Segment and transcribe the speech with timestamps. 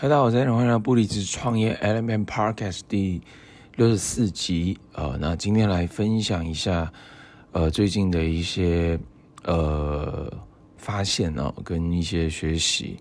[0.00, 3.20] 大家好，欢迎来到不离职创业 Element Podcast 第
[3.74, 4.78] 六十四集。
[4.92, 6.92] 呃，那今天来分享一下，
[7.50, 8.96] 呃，最近的一些
[9.42, 10.32] 呃
[10.76, 12.96] 发现哦，跟一些学习。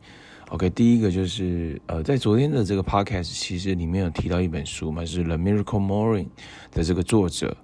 [0.49, 6.29] OK，第一个就是呃，在昨天的这个 Podcast 其实里面有提到一本书嘛，是 The Miracle Morning
[6.71, 7.55] 的这个作者，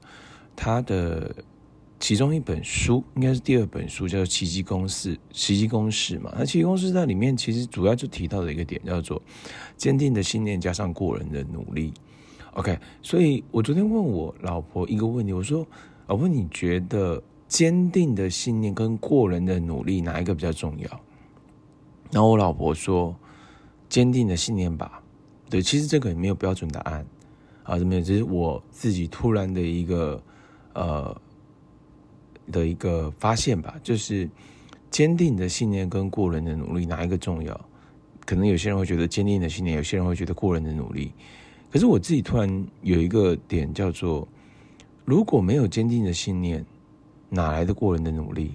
[0.55, 1.34] 他的。
[2.04, 5.15] 其中一本书应该是第二本书，叫做《奇迹公式》。
[5.31, 9.21] 奇迹公式嘛，那奇迹公式在里面其实主要就提到的一个点叫做
[9.77, 11.94] 坚定的信念加上过人的努力。
[12.55, 15.66] OK，所以我昨天问我老婆一个问题，我说
[16.08, 21.02] ：“老婆，你觉得坚定的信念跟过人的努力哪一个比较重要？”
[22.11, 23.16] 然后我老婆说
[23.88, 25.02] ：“坚定的信念吧。”
[25.49, 27.05] 对，其实这个也没有标准答案
[27.63, 30.22] 啊，没有，只是我自己突然的一个
[30.73, 31.16] 呃。
[32.52, 34.29] 的一个发现吧，就是
[34.91, 37.59] 坚定的信念跟过人的努力哪一个重要？
[38.25, 41.11] 可能有些人会觉得坚定的信念，有些人会觉得过人的努力。
[41.71, 44.27] 可是我自己突然有一个点叫做：
[45.05, 46.63] 如果没有坚定的信念，
[47.30, 48.52] 哪来的过人的努力？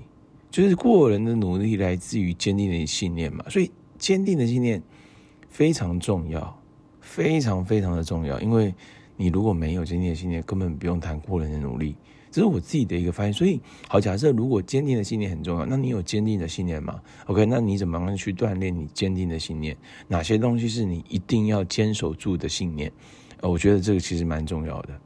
[0.51, 3.45] 就是过人的努力来自于坚定的信念嘛。
[3.51, 4.83] 所以坚定的信念
[5.51, 6.59] 非常重要，
[7.01, 8.41] 非常非常的重要。
[8.41, 8.75] 因为
[9.19, 11.95] 你如果没有坚定的信念，根本不用谈过人的努力。
[12.31, 19.77] 这是我自己的一个发现，所以好，假设如果坚定的信念很重要，那你有坚定的信念吗？OK，那你怎么样去锻炼你坚定的信念？
[20.07, 22.93] 哪些东西是你一定要坚守住的信念？
[23.41, 25.01] 呃，我觉得这个其实蛮重要的。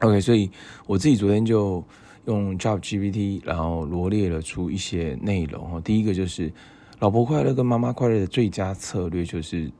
[0.00, 0.50] OK，所以
[0.86, 1.84] 我自己昨天就
[2.26, 5.82] 用 ChatGPT，然后罗列了出一些内容。
[5.82, 6.52] 第一个就是
[7.00, 9.70] 老婆快乐跟妈妈快乐的最佳策略就是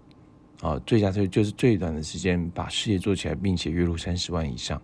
[0.60, 4.80] 啊，最佳就是最短的时间把事业做起来，并且月入三十万以上。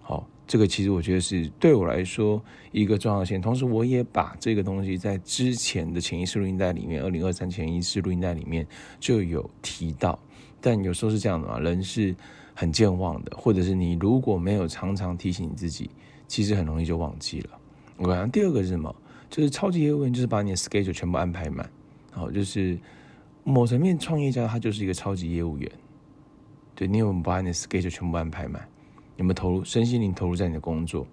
[0.00, 0.28] 好。
[0.44, 8.66] 这个其实我觉得是对我来说一个重要性，同时我也把这个东西在之前的潜意识录音带里面，二零二三潜意识录音带里面
[9.00, 10.18] 就有提到。
[10.60, 12.14] 但有时候是这样的嘛，人是
[12.54, 15.88] 很健忘的，或者是你如果没有常常提醒你自己，
[16.26, 17.50] 其实很容易就忘记了。
[17.96, 18.94] 我讲第二个是什么？
[19.30, 21.66] 就是超级业务员，就是把你的 schedule 全部安排满。
[22.10, 22.76] 好，就是
[23.44, 25.70] 某层面创业家他就是一个超级业务员，
[26.74, 28.68] 对，你有没有把你的 schedule 全部安排满？
[29.16, 31.06] 有没有投入身心灵投入在你的工作，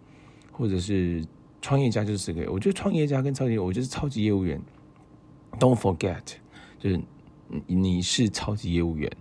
[0.51, 1.25] 或者是
[1.61, 2.51] 创业家就是这个？
[2.51, 4.59] 我觉得创业家跟超级，我觉得超级业务员
[5.59, 6.21] ，Don't forget，
[6.79, 7.01] 就是
[7.67, 9.11] 你是超级业务员，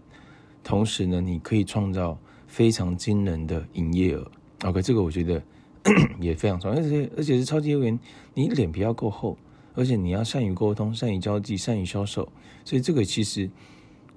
[0.63, 4.31] 同时呢，你可以创造非常惊人的营业额。
[4.65, 5.43] OK，这个我觉得
[6.21, 7.99] 也非常重要，而且而且是超级业务员，
[8.35, 9.37] 你脸皮要够厚，
[9.79, 12.29] 而且你要善于沟通、善于交际、善于销售，
[12.65, 13.49] 所以这个其实。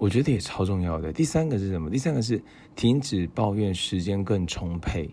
[0.01, 1.13] 我觉得也超重要的。
[1.13, 1.87] 第三个是什么？
[1.87, 2.41] 第三个是
[2.75, 5.07] 停止抱怨，时间更充沛。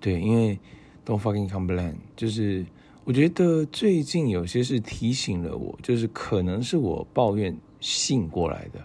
[0.00, 0.58] 对，因为
[1.04, 2.64] Don't fucking complain，就是
[3.04, 8.82] 我觉得最近有些事提醒了我，就是可能是我抱怨吸引过来的，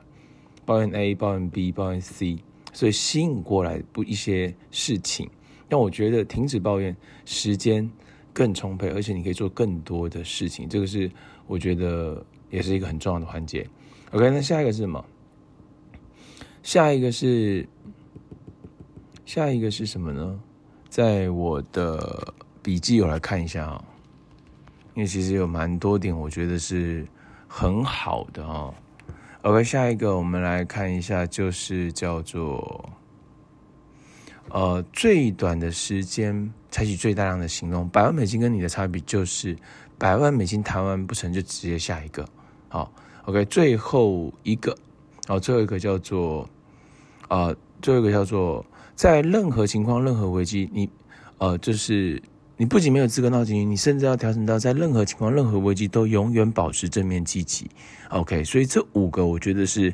[0.66, 2.40] 抱怨 A，抱怨 B，抱怨 C，
[2.74, 5.30] 所以吸引过来不一些事情。
[5.70, 6.94] 但我觉得停止抱怨，
[7.24, 7.90] 时间
[8.40, 10.70] 更充沛，而且你可以做更多的事情。
[10.70, 11.12] 这个是
[11.46, 13.68] 我觉得也是一个很重要的环节。
[14.12, 15.04] OK，那下一个是什么？
[16.64, 17.68] 下一个是，
[19.26, 20.40] 下一个是什么呢？
[20.88, 22.34] 在我的
[22.64, 23.84] 笔记我来看一下啊，
[24.96, 27.06] 因为其实有蛮多点，我觉得是
[27.46, 28.74] 很好的啊。
[29.42, 32.90] OK，下一个我们来看一下，就是叫做
[34.52, 37.88] 呃最短的时间采取最大量的行动。
[37.90, 39.56] 百万美金跟你的差别就是
[39.98, 42.28] 百万美金谈完不成就直接下一个。
[42.68, 42.92] 好
[43.26, 44.78] ，OK，最后一个。
[45.28, 46.50] 然后最后一个叫做，
[47.28, 48.66] 呃，最后一个叫做，
[48.96, 50.90] 在任何情况、任何危机，你，
[51.38, 52.20] 呃，就是
[52.58, 57.70] 你不仅没有资格闹情绪，你甚至要调整到在任何情况、任何危机都永远保持正面积极。
[58.10, 59.94] OK，所以这五个我觉得是，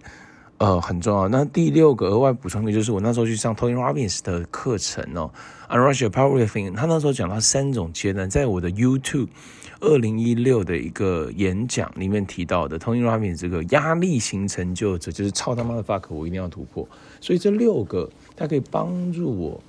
[0.57, 1.27] 呃，很重要。
[1.27, 5.29] 那第六个额外补充的就是我那时候去上 Tony Robbins 的课程哦
[5.69, 9.27] ，Unleash Your Power Within，他那时候讲到三种阶段，在我的 YouTube。
[9.81, 16.87] 二零一六的一个演讲里面提到的，Tony Robbins 这个压力型成就者，就是操他妈的 fuck，我一定要突破。
[17.19, 19.61] 所以这六个，它可以帮助我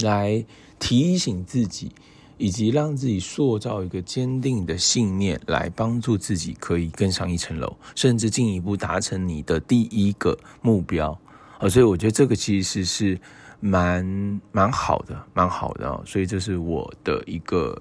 [0.00, 0.44] 来
[0.80, 1.92] 提醒自己，
[2.36, 11.18] 以及让自己塑造一个坚定的信念，来帮助自己可以更上一层楼，甚至进一步达成你的第一个目标。
[11.58, 13.18] 啊，所以我觉得这个其实是
[13.60, 16.02] 蛮蛮好的，蛮好的啊。
[16.06, 17.80] 所以这是我的一个。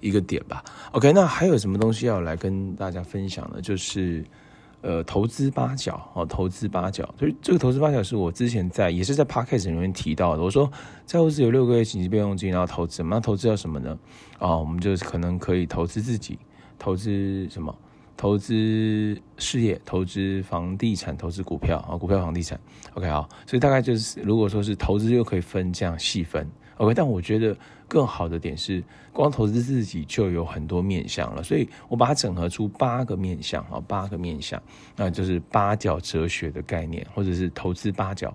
[0.00, 0.62] 一个点吧
[0.92, 3.62] ，OK，那还有什么东西要来跟大家分享呢？
[3.62, 4.22] 就是，
[4.82, 10.42] 呃，投资八角哦，投资八角，所以这个投资八角是我之前在也是在 Podcast 里面提到的。
[10.42, 10.70] 我说，
[11.04, 13.98] 债务自由六个月紧急备用金，然后投资，那投资要什么呢？
[14.38, 16.38] 啊、哦，我们就可能可以投资自己，
[16.78, 17.74] 投资什么？
[18.16, 22.58] 投资事业、投资房地产、投资股票啊，股票、房地产。
[22.94, 26.48] OK，好，所以大概就是，如果说是投资，又可以分这样细分。
[26.78, 27.56] OK，但我觉得
[27.88, 28.82] 更好的点是，
[29.12, 34.62] 光投资自己就有很多面向了，所以我把它整合出八个面向啊，八个面向，
[34.94, 38.30] 那就是八角哲学的概念，或者是投资八角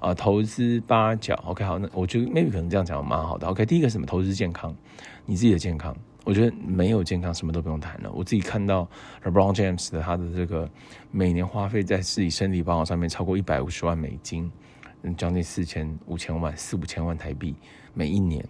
[0.00, 1.34] 啊，投资八角。
[1.46, 3.46] OK，好，那我觉得 maybe 可能这样讲蛮好的。
[3.46, 4.04] OK，第一个什么？
[4.04, 4.74] 投资健康，
[5.24, 8.10] 你自己的健康，我觉得没有健康什么都不用谈了。
[8.12, 8.88] 我自己看到
[9.24, 10.68] LeBron James 的他的这个
[11.12, 14.50] 每年花费在自己身体保养上面超过一百五十万美金。
[15.14, 17.54] 将近四千五千万，四五千万台币
[17.94, 18.44] 每一年，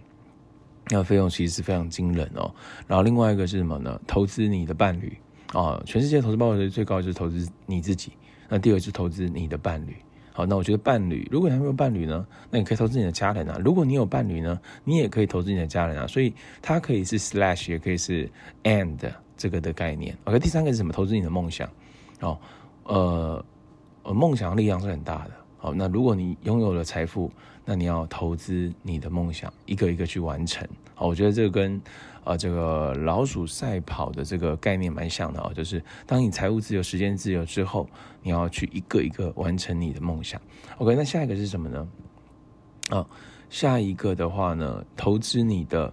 [0.88, 2.54] 那费用其实是非常惊人哦。
[2.86, 4.00] 然后另外一个是什么呢？
[4.06, 5.16] 投资你的伴侣
[5.52, 8.12] 啊，全世界投资报酬率最高就是投资你自己。
[8.48, 9.96] 那第二是投资你的伴侣。
[10.32, 13.58] 好，那我觉得伴侣，如果你还没有伴侣呢，那你可以投资你的家人啊。
[13.64, 16.06] 如果你有伴侣呢，你也可以投资你的家人啊。
[16.06, 18.30] 所以它可以是 slash，也可以是
[18.62, 18.98] and
[19.36, 20.14] 这个的概念。
[20.24, 20.92] OK，第三个是什么？
[20.92, 21.66] 投资你的梦想。
[22.20, 22.38] 哦，
[22.84, 23.44] 呃，
[24.04, 25.30] 梦想力量是很大的。
[25.66, 27.28] 好，那如果你拥有了财富，
[27.64, 30.64] 那你要投资你的梦想，一个一个去完成。
[30.94, 31.82] 好，我觉得这个跟
[32.22, 37.88] 呃这个老鼠赛跑的这个概念蛮像的啊，就是当你财务自由、时间自由之后，
[38.22, 40.40] 你要去一个一个完成你的梦想。
[40.78, 41.88] OK，那下一个是什么呢？
[42.90, 43.04] 啊，
[43.50, 45.92] 下一个的话呢，投资你的，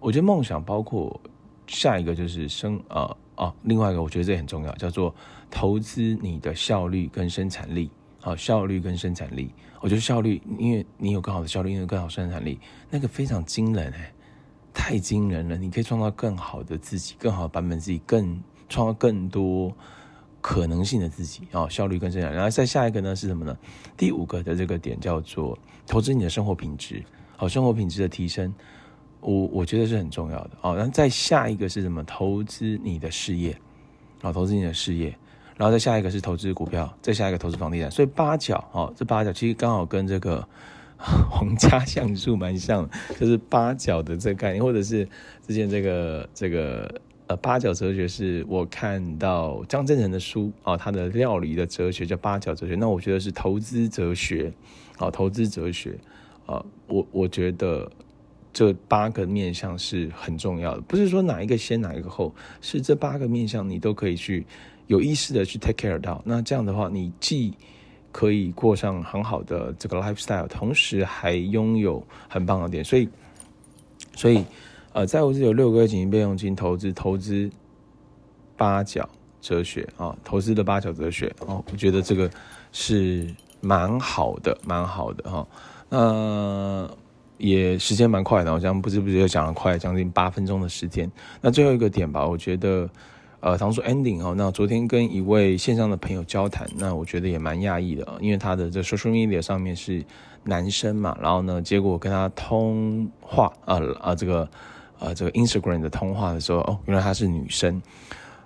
[0.00, 1.20] 我觉得梦想包括
[1.68, 5.14] 下一个就是生啊啊，另外一个我觉得这很重要，叫做
[5.48, 7.88] 投资你的效率跟生产力。
[8.26, 12.58] 好，效率跟生产力，我觉得效率，因为你有更好的效率，因为更好生产力，
[12.90, 14.12] 那个非常惊人哎，
[14.74, 15.56] 太惊人了！
[15.56, 19.72] 你可以创造更好的自己，更好的版本自己，更创造更多
[20.40, 21.68] 可能性的自己啊！
[21.68, 23.56] 效率跟生产力，然后再下一个呢是什么呢？
[23.96, 25.56] 第五个的这个点叫做
[25.86, 27.04] 投资你的生活品质，
[27.36, 28.52] 好，生活品质的提升，
[29.20, 30.50] 我我觉得是很重要的。
[30.62, 32.02] 哦，然后再下一个是什么？
[32.02, 33.56] 投资你的事业，
[34.20, 35.16] 好，投资你的事业。
[35.56, 40.46] 然后再下一个是投资股票，再下一个投资房地产，所以八角哦，这八角其实刚好跟这个
[40.98, 42.86] 皇家橡树蛮像，
[43.18, 45.08] 就是八角的这个概念，或者是
[45.46, 54.52] 之前这个这个呃八角哲学，是我看到张真人的书啊、哦，他的料理的哲学叫八角哲学，那我觉得是投资哲学
[54.98, 55.98] 啊、哦，投资哲学
[56.44, 57.90] 啊、哦，我我觉得
[58.52, 64.46] 这八个面向是很重要的，不是说哪一个先哪一个后，是这八个面向你都可以去。
[64.88, 67.52] 有意识的去 take care 到，那这样的话，你既
[68.12, 72.84] 可以过上很好的这个 lifestyle，同时还拥有很棒的点。
[72.84, 73.08] 所以，
[74.14, 74.44] 所以，
[74.92, 77.50] 呃，在我这有六个月紧急备用金投资，投资
[78.56, 79.08] 八角
[79.40, 82.30] 哲学啊，投资的八角哲学哦，我觉得这个
[82.70, 83.28] 是
[83.60, 85.46] 蛮好的，蛮好的哈。
[85.88, 86.88] 那
[87.38, 91.10] 也时间蛮快的，我这样不知不觉讲了快将近八分钟的时间。
[91.40, 92.88] 那最后一个点吧，我觉得。
[93.40, 100.02] 呃，唐叔 ending 哦，那昨天跟一位线上的朋友交谈，那我觉得也蛮讶异的，因为他的这 social media 上面是
[100.44, 104.48] 男生嘛，然后呢，结果跟他通话啊啊，这个
[104.98, 107.80] 呃这个 Instagram 的通话的时候，哦，原来他是女生。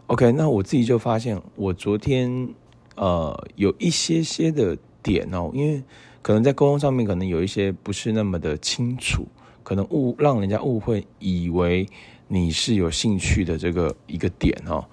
[0.09, 2.49] OK，那我自己就发现，我昨天
[2.97, 5.83] 呃有一些些的点哦，因为
[6.21, 9.25] 可能在沟通上面可能有一些不是那么的清楚，
[9.63, 11.87] 可能误让人家误会以为。
[12.33, 14.85] 你是有兴趣的这个一个点哦，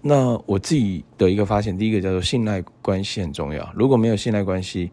[0.00, 3.68] 那我自己的一个发现，第一个叫做信赖关系很重要。
[3.74, 4.92] 如果没有信赖关系，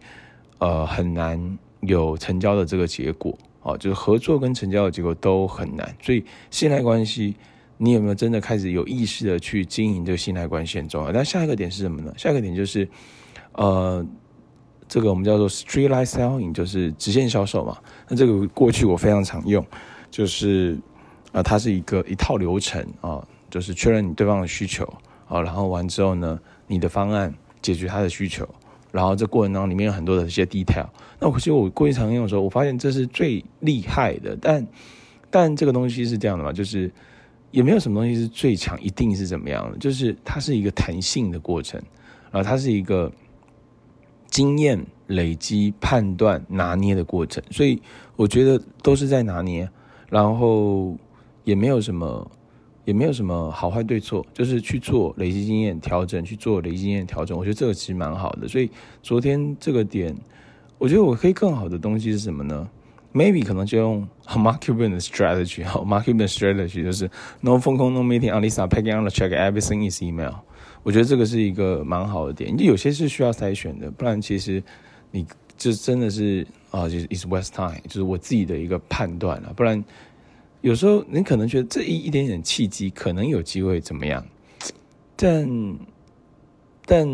[0.57, 1.39] 呃，很难
[1.81, 5.95] 有成交的这个结果哦，就是合作跟成交的结果都很难。
[6.01, 7.35] 所以信赖关系，
[7.77, 11.11] 你有没有真的开始有意识的去经营这个信赖关系很重要。
[11.11, 12.11] 那下一个点是什么呢？
[12.17, 12.89] 下一个点就是，
[13.51, 14.03] 呃，
[14.87, 17.77] 这个我们叫做 streetlight selling，就是直线销售嘛。
[18.09, 19.63] 那这个过去我非常常用，
[20.09, 20.75] 就是。
[21.31, 24.85] 啊，它是一个一套流程啊，就是确认你对方的需求
[25.27, 28.47] 啊，然后完之后呢，你的方案解决他的需求，
[28.91, 30.87] 然后这过程当中里面有很多的一些 detail。
[31.19, 34.67] 那我其实我过去常用的时候，我发现这是最厉害的，但
[35.29, 36.91] 但这个东西是这样的嘛，就是
[37.51, 41.81] 也没有什么东西是最强，一定是怎么样的，就是它是一个弹性的过程
[42.31, 43.09] 啊，它是一个
[44.27, 47.81] 经验累积、判断、拿捏的过程，所以
[48.17, 49.69] 我觉得都是在拿捏，
[50.09, 50.97] 然后。
[51.43, 52.31] 也没有什么，
[52.85, 57.37] 也没有什么好坏对错，就是去做累积经验调整，去做累积经验调整。
[57.37, 58.47] 我觉得这个其实蛮好的。
[58.47, 58.69] 所以
[59.01, 60.15] 昨天这个点，
[60.77, 62.69] 我觉得我可以更好的东西是什么呢
[63.13, 67.09] ？Maybe 可能就用 Mark Cuban 的 strategy，好，Mark Cuban strategy 就是
[67.41, 70.35] No phone call, no meeting, Alisa packing on the check, everything is email。
[70.83, 72.55] 我觉得这个是一个蛮好的点。
[72.57, 74.63] 就有些是需要筛选的，不然其实
[75.11, 75.25] 你
[75.57, 79.83] 就真的是啊，就是 is waste time，就是我自己的一个判断了，不然。
[80.61, 84.25] 有时候你可能觉得这一一点点契机可能有机会怎么样，
[85.15, 85.77] 但
[86.85, 87.07] 但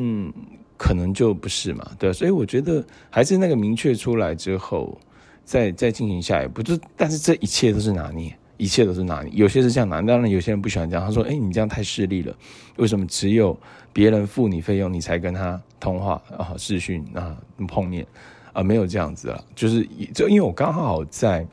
[0.78, 4.98] 可能就不是嘛，对，所以我觉得还是那个明确出来之后，
[5.44, 6.62] 再再进行下一步。
[6.62, 9.32] 就但是这一切都是拿捏，一切都是拿捏。
[9.34, 11.06] 有些是这样拿，当然有些人不喜欢这样。
[11.06, 12.36] 他说：“哎，你这样太势利了，
[12.76, 13.58] 为什么只有
[13.92, 17.36] 别人付你费用，你才跟他通话啊、视讯啊、
[17.68, 18.06] 碰面
[18.54, 18.62] 啊？
[18.62, 21.46] 没有这样子啊，就是就因为我刚好在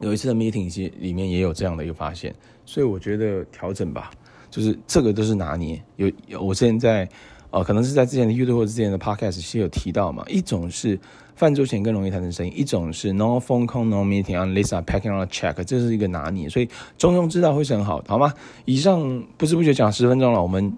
[0.00, 2.34] 有一次的 meeting 其里面也有这样的一个发现，
[2.64, 4.10] 所以我觉得调整吧。”
[4.48, 7.06] 就是这个都是拿捏，有我之前在，
[7.50, 10.24] 呃，可能是在之前的 YouTube 或者之前的 Podcast 其实有提到嘛。
[10.28, 10.98] 一种是
[11.34, 18.32] 饭桌前更容易产生声音，一种是 No phone call, no meeting unless I packing on a check，这是一个拿捏，所以中庸之道会是很好，好吗？
[18.64, 20.72] 以上不知不觉讲十分钟了，我们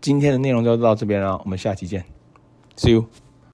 [0.00, 2.04] 今天的内容就到这边了，我们下期见
[2.76, 3.29] ，See you。